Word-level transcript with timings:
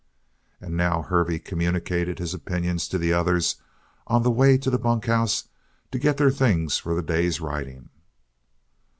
And 0.59 0.75
now 0.75 1.03
Hervey 1.03 1.37
communicated 1.37 2.17
his 2.17 2.33
opinions 2.33 2.87
to 2.87 2.97
the 2.97 3.13
others 3.13 3.61
on 4.07 4.23
the 4.23 4.31
way 4.31 4.57
to 4.57 4.71
the 4.71 4.79
bunkhouse 4.79 5.43
to 5.91 5.99
get 5.99 6.17
their 6.17 6.31
things 6.31 6.79
for 6.79 6.95
the 6.95 7.03
day's 7.03 7.39
riding. 7.39 7.89